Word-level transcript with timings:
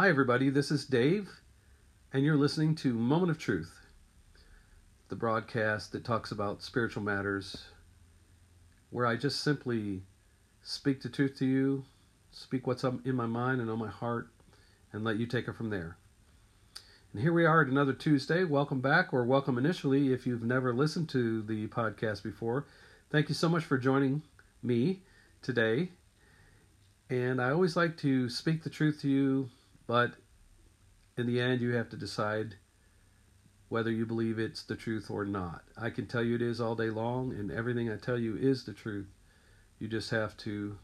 Hi, 0.00 0.08
everybody. 0.08 0.48
This 0.48 0.70
is 0.70 0.86
Dave, 0.86 1.28
and 2.10 2.24
you're 2.24 2.38
listening 2.38 2.74
to 2.76 2.94
Moment 2.94 3.30
of 3.30 3.38
Truth, 3.38 3.80
the 5.10 5.14
broadcast 5.14 5.92
that 5.92 6.06
talks 6.06 6.32
about 6.32 6.62
spiritual 6.62 7.02
matters, 7.02 7.64
where 8.88 9.04
I 9.04 9.16
just 9.16 9.42
simply 9.42 10.00
speak 10.62 11.02
the 11.02 11.10
truth 11.10 11.36
to 11.40 11.44
you, 11.44 11.84
speak 12.32 12.66
what's 12.66 12.82
in 12.82 13.14
my 13.14 13.26
mind 13.26 13.60
and 13.60 13.68
on 13.68 13.78
my 13.78 13.90
heart, 13.90 14.30
and 14.90 15.04
let 15.04 15.18
you 15.18 15.26
take 15.26 15.48
it 15.48 15.54
from 15.54 15.68
there. 15.68 15.98
And 17.12 17.20
here 17.20 17.34
we 17.34 17.44
are 17.44 17.60
at 17.60 17.68
another 17.68 17.92
Tuesday. 17.92 18.44
Welcome 18.44 18.80
back, 18.80 19.12
or 19.12 19.24
welcome 19.24 19.58
initially 19.58 20.14
if 20.14 20.26
you've 20.26 20.42
never 20.42 20.72
listened 20.72 21.10
to 21.10 21.42
the 21.42 21.66
podcast 21.66 22.22
before. 22.22 22.64
Thank 23.10 23.28
you 23.28 23.34
so 23.34 23.50
much 23.50 23.64
for 23.64 23.76
joining 23.76 24.22
me 24.62 25.02
today. 25.42 25.90
And 27.10 27.38
I 27.38 27.50
always 27.50 27.76
like 27.76 27.98
to 27.98 28.30
speak 28.30 28.62
the 28.62 28.70
truth 28.70 29.02
to 29.02 29.08
you 29.10 29.50
but 29.90 30.12
in 31.16 31.26
the 31.26 31.40
end, 31.40 31.60
you 31.60 31.74
have 31.74 31.88
to 31.88 31.96
decide 31.96 32.54
whether 33.70 33.90
you 33.90 34.06
believe 34.06 34.38
it's 34.38 34.62
the 34.62 34.76
truth 34.76 35.10
or 35.10 35.24
not. 35.24 35.64
I 35.76 35.90
can 35.90 36.06
tell 36.06 36.22
you 36.22 36.36
it 36.36 36.42
is 36.42 36.60
all 36.60 36.76
day 36.76 36.90
long, 36.90 37.32
and 37.32 37.50
everything 37.50 37.90
I 37.90 37.96
tell 37.96 38.16
you 38.16 38.36
is 38.36 38.62
the 38.62 38.72
truth. 38.72 39.08
You 39.80 39.88
just 39.88 40.10
have 40.10 40.36
to 40.36 40.78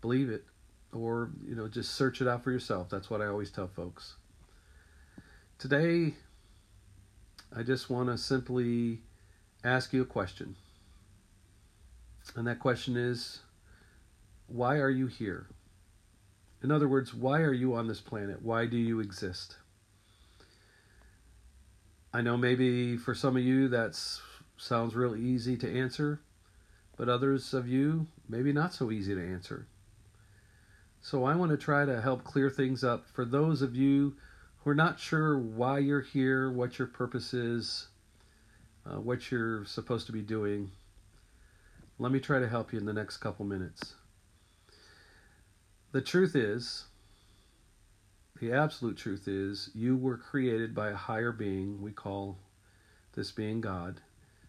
believe 0.00 0.30
it 0.30 0.44
or, 0.92 1.30
you 1.46 1.54
know, 1.54 1.68
just 1.68 1.94
search 1.94 2.20
it 2.20 2.26
out 2.26 2.42
for 2.42 2.50
yourself. 2.50 2.88
That's 2.90 3.08
what 3.08 3.22
I 3.22 3.26
always 3.26 3.52
tell 3.52 3.68
folks. 3.68 4.16
Today, 5.56 6.14
I 7.56 7.62
just 7.62 7.88
want 7.88 8.08
to 8.08 8.18
simply 8.18 8.98
ask 9.62 9.92
you 9.92 10.02
a 10.02 10.06
question. 10.06 10.56
And 12.34 12.48
that 12.48 12.58
question 12.58 12.96
is 12.96 13.42
why 14.48 14.78
are 14.78 14.90
you 14.90 15.06
here? 15.06 15.46
In 16.62 16.70
other 16.70 16.88
words, 16.88 17.12
why 17.14 17.40
are 17.40 17.52
you 17.52 17.74
on 17.74 17.86
this 17.86 18.00
planet? 18.00 18.42
Why 18.42 18.66
do 18.66 18.76
you 18.76 19.00
exist? 19.00 19.56
I 22.12 22.22
know 22.22 22.36
maybe 22.36 22.96
for 22.96 23.14
some 23.14 23.36
of 23.36 23.42
you 23.42 23.68
that 23.68 23.98
sounds 24.56 24.94
real 24.94 25.14
easy 25.14 25.56
to 25.58 25.78
answer, 25.78 26.20
but 26.96 27.08
others 27.08 27.52
of 27.52 27.68
you, 27.68 28.06
maybe 28.28 28.52
not 28.52 28.72
so 28.72 28.90
easy 28.90 29.14
to 29.14 29.20
answer. 29.20 29.66
So 31.02 31.24
I 31.24 31.36
want 31.36 31.50
to 31.50 31.58
try 31.58 31.84
to 31.84 32.00
help 32.00 32.24
clear 32.24 32.50
things 32.50 32.82
up 32.82 33.06
for 33.14 33.24
those 33.24 33.62
of 33.62 33.76
you 33.76 34.16
who 34.58 34.70
are 34.70 34.74
not 34.74 34.98
sure 34.98 35.38
why 35.38 35.78
you're 35.78 36.00
here, 36.00 36.50
what 36.50 36.78
your 36.78 36.88
purpose 36.88 37.34
is, 37.34 37.88
uh, 38.86 38.98
what 38.98 39.30
you're 39.30 39.64
supposed 39.66 40.06
to 40.06 40.12
be 40.12 40.22
doing. 40.22 40.70
Let 41.98 42.12
me 42.12 42.18
try 42.18 42.40
to 42.40 42.48
help 42.48 42.72
you 42.72 42.78
in 42.78 42.86
the 42.86 42.92
next 42.92 43.18
couple 43.18 43.44
minutes. 43.44 43.94
The 45.96 46.02
truth 46.02 46.36
is, 46.36 46.84
the 48.38 48.52
absolute 48.52 48.98
truth 48.98 49.26
is, 49.26 49.70
you 49.74 49.96
were 49.96 50.18
created 50.18 50.74
by 50.74 50.90
a 50.90 50.94
higher 50.94 51.32
being. 51.32 51.80
We 51.80 51.90
call 51.90 52.36
this 53.14 53.32
being 53.32 53.62
God, 53.62 54.02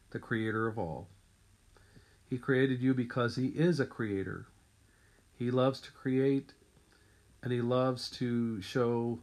the 0.10 0.20
creator 0.20 0.68
of 0.68 0.78
all. 0.78 1.08
He 2.30 2.38
created 2.38 2.82
you 2.82 2.94
because 2.94 3.38
He 3.38 3.46
is 3.48 3.80
a 3.80 3.86
creator. 3.86 4.48
He 5.40 5.50
loves 5.50 5.80
to 5.80 5.92
create 5.94 6.52
and 7.42 7.54
He 7.54 7.62
loves 7.62 8.10
to 8.18 8.62
show 8.62 9.20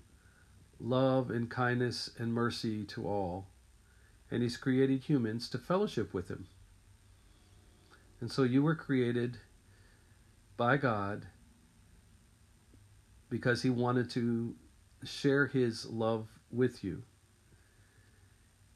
love 0.80 1.30
and 1.30 1.50
kindness 1.50 2.08
and 2.16 2.32
mercy 2.32 2.84
to 2.84 3.06
all. 3.06 3.48
And 4.30 4.42
He's 4.42 4.56
created 4.56 5.02
humans 5.02 5.50
to 5.50 5.58
fellowship 5.58 6.14
with 6.14 6.28
Him. 6.28 6.46
And 8.18 8.32
so 8.32 8.44
you 8.44 8.62
were 8.62 8.74
created 8.74 9.40
by 10.56 10.78
God 10.78 11.26
because 13.34 13.62
he 13.62 13.68
wanted 13.68 14.08
to 14.08 14.54
share 15.02 15.48
his 15.48 15.86
love 15.86 16.28
with 16.52 16.84
you. 16.84 17.02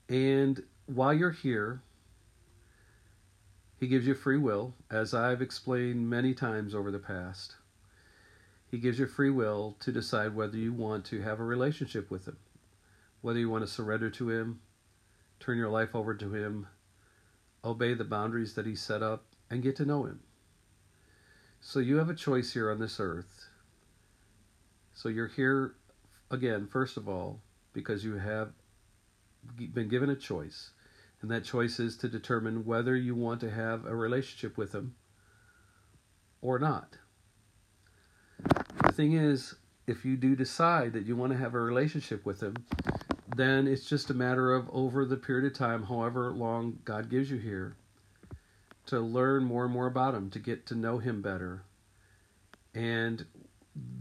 And 0.08 0.60
while 0.86 1.14
you're 1.14 1.30
here, 1.30 1.80
he 3.78 3.86
gives 3.86 4.04
you 4.04 4.14
free 4.14 4.36
will, 4.36 4.74
as 4.90 5.14
I've 5.14 5.42
explained 5.42 6.10
many 6.10 6.34
times 6.34 6.74
over 6.74 6.90
the 6.90 6.98
past. 6.98 7.54
He 8.68 8.78
gives 8.78 8.98
you 8.98 9.06
free 9.06 9.30
will 9.30 9.76
to 9.78 9.92
decide 9.92 10.34
whether 10.34 10.56
you 10.56 10.72
want 10.72 11.04
to 11.04 11.22
have 11.22 11.38
a 11.38 11.44
relationship 11.44 12.10
with 12.10 12.26
him, 12.26 12.38
whether 13.20 13.38
you 13.38 13.48
want 13.48 13.64
to 13.64 13.72
surrender 13.72 14.10
to 14.10 14.28
him, 14.28 14.58
turn 15.38 15.56
your 15.56 15.70
life 15.70 15.94
over 15.94 16.16
to 16.16 16.34
him, 16.34 16.66
obey 17.64 17.94
the 17.94 18.02
boundaries 18.02 18.54
that 18.54 18.66
he 18.66 18.74
set 18.74 19.04
up, 19.04 19.24
and 19.50 19.62
get 19.62 19.76
to 19.76 19.84
know 19.84 20.02
him. 20.02 20.18
So 21.60 21.78
you 21.78 21.98
have 21.98 22.10
a 22.10 22.14
choice 22.14 22.54
here 22.54 22.72
on 22.72 22.80
this 22.80 22.98
earth 22.98 23.48
so 24.98 25.08
you're 25.08 25.28
here 25.28 25.76
again, 26.28 26.66
first 26.66 26.96
of 26.96 27.08
all, 27.08 27.40
because 27.72 28.04
you 28.04 28.16
have 28.16 28.50
been 29.56 29.88
given 29.88 30.10
a 30.10 30.16
choice. 30.16 30.70
And 31.22 31.30
that 31.30 31.44
choice 31.44 31.78
is 31.78 31.96
to 31.98 32.08
determine 32.08 32.64
whether 32.64 32.96
you 32.96 33.14
want 33.14 33.40
to 33.42 33.50
have 33.50 33.86
a 33.86 33.94
relationship 33.94 34.58
with 34.58 34.74
him 34.74 34.96
or 36.42 36.58
not. 36.58 36.96
The 38.82 38.92
thing 38.92 39.12
is, 39.12 39.54
if 39.86 40.04
you 40.04 40.16
do 40.16 40.34
decide 40.34 40.94
that 40.94 41.06
you 41.06 41.14
want 41.14 41.30
to 41.30 41.38
have 41.38 41.54
a 41.54 41.60
relationship 41.60 42.26
with 42.26 42.42
him, 42.42 42.56
then 43.36 43.68
it's 43.68 43.88
just 43.88 44.10
a 44.10 44.14
matter 44.14 44.52
of 44.52 44.68
over 44.70 45.04
the 45.04 45.16
period 45.16 45.46
of 45.46 45.56
time, 45.56 45.84
however 45.84 46.32
long 46.32 46.80
God 46.84 47.08
gives 47.08 47.30
you 47.30 47.36
here, 47.38 47.76
to 48.86 48.98
learn 48.98 49.44
more 49.44 49.64
and 49.64 49.72
more 49.72 49.86
about 49.86 50.16
him, 50.16 50.28
to 50.30 50.40
get 50.40 50.66
to 50.66 50.74
know 50.74 50.98
him 50.98 51.22
better. 51.22 51.62
And 52.74 53.24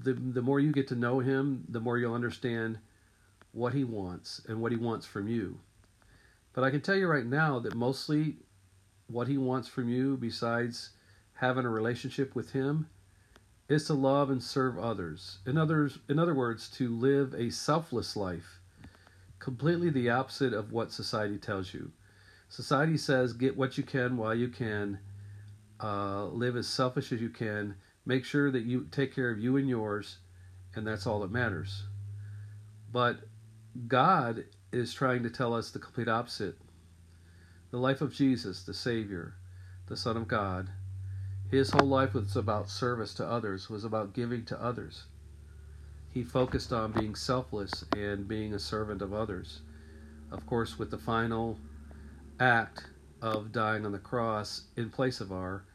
the 0.04 0.14
the 0.14 0.42
more 0.42 0.60
you 0.60 0.72
get 0.72 0.88
to 0.90 0.96
know 0.96 1.20
him, 1.20 1.66
the 1.70 1.80
more 1.80 1.98
you'll 1.98 2.14
understand 2.14 2.80
what 3.52 3.74
he 3.74 3.84
wants 3.84 4.42
and 4.48 4.62
what 4.62 4.72
he 4.72 4.78
wants 4.78 5.06
from 5.06 5.28
you. 5.28 5.60
But 6.54 6.64
I 6.64 6.72
can 6.72 6.82
tell 6.82 6.96
you 6.96 7.08
right 7.08 7.26
now 7.26 7.60
that 7.60 7.76
mostly 7.76 8.38
what 9.08 9.28
he 9.28 9.38
wants 9.38 9.68
from 9.68 9.90
you, 9.90 10.18
besides 10.18 10.92
having 11.34 11.66
a 11.66 11.70
relationship 11.70 12.36
with 12.36 12.52
him, 12.52 12.90
is 13.70 13.86
to 13.86 13.94
love 13.94 14.30
and 14.30 14.42
serve 14.42 14.80
others. 14.80 15.40
In 15.46 15.58
others, 15.58 16.00
in 16.10 16.20
other 16.20 16.34
words, 16.34 16.70
to 16.72 16.90
live 16.90 17.34
a 17.34 17.52
selfless 17.52 18.16
life, 18.16 18.60
completely 19.40 19.90
the 19.90 20.10
opposite 20.10 20.54
of 20.54 20.72
what 20.72 20.92
society 20.92 21.38
tells 21.38 21.74
you. 21.74 21.92
Society 22.50 22.98
says 22.98 23.34
get 23.34 23.58
what 23.58 23.78
you 23.78 23.84
can 23.84 24.18
while 24.18 24.34
you 24.34 24.48
can, 24.48 25.00
uh, 25.82 26.26
live 26.26 26.56
as 26.56 26.68
selfish 26.68 27.12
as 27.12 27.22
you 27.22 27.30
can, 27.30 27.76
Make 28.08 28.24
sure 28.24 28.50
that 28.52 28.64
you 28.64 28.88
take 28.90 29.14
care 29.14 29.30
of 29.30 29.38
you 29.38 29.58
and 29.58 29.68
yours, 29.68 30.20
and 30.74 30.88
that's 30.88 31.06
all 31.06 31.20
that 31.20 31.32
matters. 31.32 31.84
But 32.90 33.18
God 33.86 34.46
is 34.72 34.94
trying 34.94 35.24
to 35.24 35.30
tell 35.30 35.54
us 35.54 35.72
the 35.72 35.80
complete 35.80 36.08
opposite. 36.08 36.56
The 37.70 37.78
life 37.78 38.00
of 38.00 38.14
Jesus, 38.14 38.64
the 38.64 38.74
Savior, 38.74 39.34
the 39.88 39.98
Son 39.98 40.16
of 40.16 40.26
God, 40.26 40.70
his 41.52 41.70
whole 41.72 41.90
life 41.90 42.14
was 42.14 42.38
about 42.38 42.70
service 42.70 43.14
to 43.16 43.28
others, 43.28 43.70
was 43.70 43.84
about 43.84 44.14
giving 44.14 44.46
to 44.46 44.64
others. 44.64 45.04
He 46.14 46.24
focused 46.24 46.72
on 46.72 46.94
being 46.94 47.14
selfless 47.14 47.84
and 47.94 48.26
being 48.26 48.54
a 48.54 48.60
servant 48.60 49.02
of 49.02 49.14
others. 49.14 49.60
Of 50.32 50.46
course, 50.46 50.80
with 50.80 50.92
the 50.92 50.98
final 50.98 51.60
act 52.40 52.86
of 53.22 53.52
dying 53.52 53.86
on 53.86 53.92
the 53.92 54.00
cross 54.00 54.62
in 54.78 54.92
place 54.92 55.20
of 55.20 55.34
our 55.34 55.66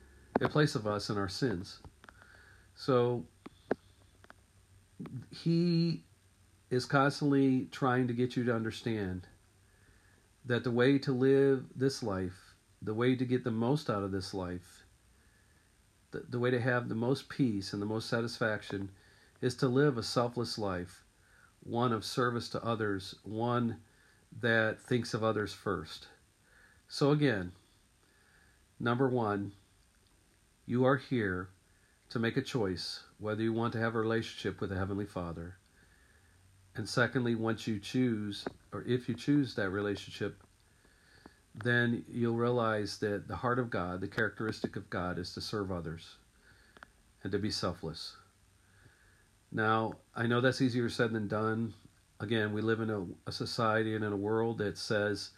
in 0.41 0.49
place 0.49 0.75
of 0.75 0.87
us 0.87 1.11
and 1.11 1.19
our 1.19 1.29
sins. 1.29 1.81
So 2.75 3.25
he 5.31 6.03
is 6.71 6.85
constantly 6.87 7.69
trying 7.71 8.09
to 8.09 8.15
get 8.15 8.37
you 8.37 8.45
to 8.45 8.55
understand 8.55 9.27
that 10.45 10.65
the 10.65 10.71
way 10.71 10.99
to 10.99 11.13
live 11.13 11.65
this 11.77 12.03
life, 12.03 12.55
the 12.81 12.95
way 12.95 13.15
to 13.15 13.25
get 13.25 13.45
the 13.45 13.51
most 13.51 13.91
out 13.91 14.03
of 14.03 14.11
this 14.11 14.35
life, 14.35 14.85
the, 16.11 16.25
the 16.29 16.39
way 16.39 16.51
to 16.51 16.61
have 16.61 16.89
the 16.89 16.95
most 16.95 17.29
peace 17.29 17.73
and 17.73 17.81
the 17.81 17.87
most 17.87 18.09
satisfaction 18.09 18.91
is 19.41 19.55
to 19.57 19.69
live 19.69 19.99
a 19.99 20.03
selfless 20.03 20.59
life, 20.59 21.05
one 21.63 21.93
of 21.93 22.05
service 22.05 22.49
to 22.49 22.65
others, 22.65 23.15
one 23.23 23.77
that 24.41 24.81
thinks 24.81 25.15
of 25.15 25.23
others 25.23 25.53
first. 25.53 26.09
So, 26.89 27.11
again, 27.11 27.53
number 28.81 29.09
one, 29.09 29.53
you 30.67 30.85
are 30.85 30.97
here 30.97 31.49
to 32.13 32.19
make 32.19 32.37
a 32.37 32.43
choice 32.43 33.05
whether 33.19 33.43
you 33.43 33.55
want 33.55 33.73
to 33.73 33.81
have 33.81 33.95
a 33.95 33.99
relationship 33.99 34.61
with 34.61 34.69
the 34.69 34.77
Heavenly 34.77 35.07
Father. 35.07 35.57
And 36.77 36.87
secondly, 36.87 37.35
once 37.35 37.67
you 37.67 37.79
choose, 37.79 38.45
or 38.71 38.83
if 38.83 39.09
you 39.09 39.15
choose 39.15 39.55
that 39.55 39.71
relationship, 39.71 40.43
then 41.55 42.05
you'll 42.11 42.37
realize 42.37 42.99
that 42.99 43.29
the 43.29 43.37
heart 43.37 43.59
of 43.59 43.71
God, 43.71 44.03
the 44.03 44.09
characteristic 44.09 44.77
of 44.77 44.91
God, 44.91 45.19
is 45.19 45.33
to 45.33 45.41
serve 45.41 45.73
others 45.73 46.17
and 47.23 47.33
to 47.33 47.39
be 47.39 47.51
selfless. 47.51 48.15
Now, 49.51 49.95
I 50.15 50.27
know 50.27 50.43
that's 50.43 50.61
easier 50.61 50.91
said 50.91 51.13
than 51.13 51.29
done. 51.29 51.73
Again, 52.21 52.53
we 52.53 52.61
live 52.61 52.81
in 52.81 52.91
a, 52.91 53.07
a 53.27 53.33
society 53.33 53.95
and 53.95 54.05
in 54.05 54.13
a 54.13 54.17
world 54.17 54.59
that 54.59 54.77
says 54.77 55.31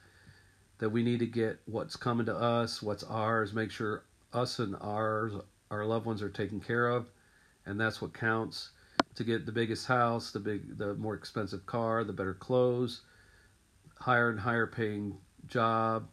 that 0.78 0.90
we 0.90 1.04
need 1.04 1.20
to 1.20 1.26
get 1.26 1.60
what's 1.66 1.94
coming 1.94 2.26
to 2.26 2.34
us, 2.34 2.82
what's 2.82 3.04
ours, 3.04 3.52
make 3.52 3.70
sure 3.70 4.02
us 4.32 4.58
and 4.58 4.74
ours 4.80 5.34
our 5.70 5.84
loved 5.84 6.06
ones 6.06 6.22
are 6.22 6.28
taken 6.30 6.60
care 6.60 6.88
of, 6.88 7.06
and 7.66 7.80
that's 7.80 8.00
what 8.00 8.12
counts. 8.14 8.70
to 9.16 9.24
get 9.24 9.46
the 9.46 9.52
biggest 9.52 9.86
house, 9.86 10.30
the 10.32 10.40
big, 10.40 10.78
the 10.78 10.94
more 10.94 11.14
expensive 11.14 11.66
car, 11.66 12.04
the 12.04 12.12
better 12.12 12.34
clothes, 12.34 13.02
higher 14.00 14.30
and 14.30 14.40
higher 14.40 14.66
paying 14.66 15.16
job, 15.46 16.08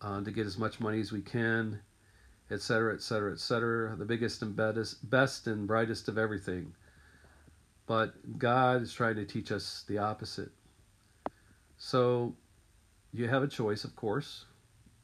uh, 0.00 0.20
to 0.22 0.30
get 0.30 0.46
as 0.46 0.58
much 0.58 0.80
money 0.80 1.00
as 1.00 1.12
we 1.12 1.20
can, 1.20 1.80
etc., 2.50 2.94
etc., 2.94 3.32
etc. 3.32 3.96
The 3.96 4.04
biggest 4.04 4.42
and 4.42 4.54
best, 4.54 5.08
best 5.08 5.46
and 5.46 5.66
brightest 5.66 6.08
of 6.08 6.18
everything. 6.18 6.74
But 7.86 8.38
God 8.38 8.82
is 8.82 8.92
trying 8.92 9.16
to 9.16 9.24
teach 9.24 9.50
us 9.50 9.84
the 9.88 9.98
opposite. 9.98 10.50
So 11.76 12.34
you 13.12 13.28
have 13.28 13.42
a 13.42 13.48
choice, 13.48 13.84
of 13.84 13.96
course, 13.96 14.44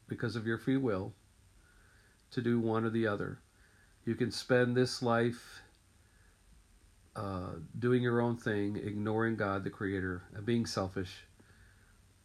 because 0.07 0.35
of 0.35 0.47
your 0.47 0.57
free 0.57 0.77
will, 0.77 1.13
to 2.31 2.41
do 2.41 2.59
one 2.59 2.85
or 2.85 2.89
the 2.89 3.07
other. 3.07 3.39
You 4.09 4.15
can 4.15 4.31
spend 4.31 4.75
this 4.75 5.03
life 5.03 5.61
uh, 7.15 7.51
doing 7.77 8.01
your 8.01 8.21
own 8.21 8.37
thing, 8.37 8.75
ignoring 8.75 9.35
God, 9.35 9.63
the 9.63 9.69
Creator, 9.69 10.23
and 10.33 10.43
being 10.43 10.65
selfish, 10.65 11.25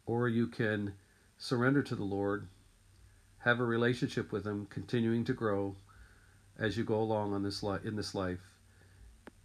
or 0.07 0.27
you 0.27 0.47
can 0.47 0.95
surrender 1.37 1.83
to 1.83 1.95
the 1.95 2.03
Lord, 2.03 2.49
have 3.41 3.61
a 3.61 3.65
relationship 3.65 4.33
with 4.33 4.47
Him, 4.47 4.67
continuing 4.71 5.27
to 5.27 5.35
grow 5.35 5.77
as 6.59 6.79
you 6.79 6.85
go 6.85 6.99
along 6.99 7.35
on 7.35 7.43
this 7.43 7.63
li- 7.63 7.81
in 7.85 7.97
this 7.97 8.15
life, 8.15 8.41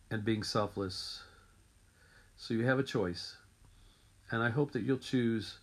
and 0.09 0.23
being 0.23 0.43
selfless. 0.43 1.21
So 2.37 2.53
you 2.53 2.63
have 2.63 2.79
a 2.79 2.83
choice, 2.83 3.35
and 4.31 4.41
I 4.41 4.49
hope 4.49 4.71
that 4.71 4.83
you'll 4.83 4.97
choose 4.97 5.57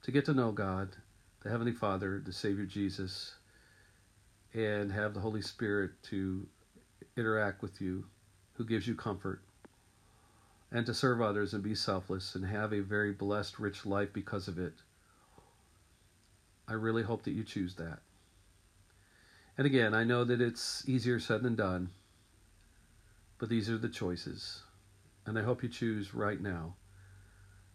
to 0.00 0.10
get 0.10 0.24
to 0.24 0.32
know 0.32 0.50
God, 0.50 0.96
the 1.42 1.50
Heavenly 1.50 1.72
Father, 1.72 2.22
the 2.24 2.32
Savior 2.32 2.64
Jesus, 2.64 3.34
and 4.54 4.92
have 4.92 5.14
the 5.14 5.20
Holy 5.20 5.42
Spirit 5.42 5.90
to 6.04 6.46
interact 7.16 7.62
with 7.62 7.80
you 7.80 8.04
who 8.54 8.64
gives 8.64 8.86
you 8.86 8.94
comfort, 8.94 9.42
and 10.70 10.86
to 10.86 10.94
serve 10.94 11.20
others 11.20 11.54
and 11.54 11.62
be 11.62 11.74
selfless 11.74 12.34
and 12.34 12.46
have 12.46 12.72
a 12.72 12.80
very 12.80 13.12
blessed, 13.12 13.58
rich 13.58 13.84
life 13.84 14.12
because 14.12 14.48
of 14.48 14.58
it. 14.58 14.74
I 16.68 16.74
really 16.74 17.02
hope 17.02 17.24
that 17.24 17.32
you 17.32 17.44
choose 17.44 17.74
that. 17.76 18.00
And 19.58 19.66
again, 19.66 19.94
I 19.94 20.04
know 20.04 20.24
that 20.24 20.40
it's 20.40 20.88
easier 20.88 21.20
said 21.20 21.42
than 21.42 21.54
done, 21.54 21.90
but 23.38 23.48
these 23.48 23.68
are 23.68 23.78
the 23.78 23.88
choices. 23.88 24.62
And 25.26 25.38
I 25.38 25.42
hope 25.42 25.62
you 25.62 25.68
choose 25.68 26.14
right 26.14 26.40
now. 26.40 26.76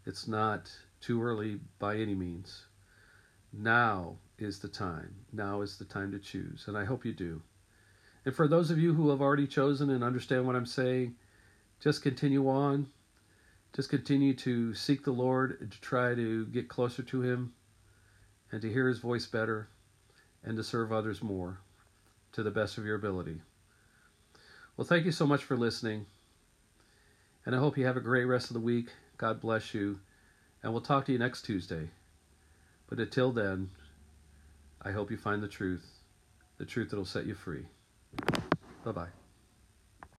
It's 0.05 0.27
not 0.27 0.71
too 1.01 1.21
early 1.21 1.59
by 1.79 1.97
any 1.97 2.15
means. 2.15 2.65
Now 3.57 4.17
is 4.37 4.59
the 4.59 4.67
time. 4.67 5.15
Now 5.33 5.61
is 5.61 5.77
the 5.77 5.85
time 5.85 6.11
to 6.11 6.19
choose. 6.19 6.65
And 6.67 6.77
I 6.77 6.85
hope 6.85 7.05
you 7.05 7.13
do. 7.13 7.41
And 8.23 8.35
for 8.35 8.47
those 8.47 8.69
of 8.69 8.77
you 8.77 8.93
who 8.93 9.09
have 9.09 9.21
already 9.21 9.47
chosen 9.47 9.89
and 9.89 10.03
understand 10.03 10.45
what 10.45 10.55
I'm 10.55 10.65
saying, 10.65 11.15
just 11.79 12.03
continue 12.03 12.47
on. 12.47 12.87
Just 13.75 13.89
continue 13.89 14.33
to 14.35 14.73
seek 14.73 15.03
the 15.03 15.11
Lord 15.11 15.57
and 15.59 15.71
to 15.71 15.81
try 15.81 16.13
to 16.13 16.45
get 16.47 16.67
closer 16.67 17.03
to 17.03 17.21
Him 17.21 17.53
and 18.51 18.61
to 18.61 18.71
hear 18.71 18.87
His 18.87 18.99
voice 18.99 19.25
better 19.25 19.69
and 20.43 20.55
to 20.57 20.63
serve 20.63 20.91
others 20.91 21.23
more 21.23 21.59
to 22.33 22.43
the 22.43 22.51
best 22.51 22.77
of 22.77 22.85
your 22.85 22.95
ability. 22.95 23.41
Well, 24.75 24.85
thank 24.87 25.05
you 25.05 25.11
so 25.11 25.25
much 25.25 25.43
for 25.43 25.57
listening. 25.57 26.05
And 27.45 27.55
I 27.55 27.59
hope 27.59 27.77
you 27.77 27.85
have 27.85 27.97
a 27.97 28.01
great 28.01 28.25
rest 28.25 28.49
of 28.49 28.53
the 28.53 28.59
week. 28.59 28.89
God 29.17 29.41
bless 29.41 29.73
you. 29.73 29.99
And 30.61 30.71
we'll 30.71 30.81
talk 30.81 31.05
to 31.05 31.11
you 31.11 31.17
next 31.17 31.43
Tuesday. 31.43 31.89
But 32.87 32.99
until 32.99 33.31
then, 33.31 33.69
I 34.81 34.91
hope 34.91 35.11
you 35.11 35.17
find 35.17 35.43
the 35.43 35.47
truth, 35.47 35.85
the 36.57 36.65
truth 36.65 36.89
that 36.91 36.97
will 36.97 37.05
set 37.05 37.25
you 37.25 37.35
free. 37.35 37.65
Bye 38.83 38.91
bye. 38.91 39.26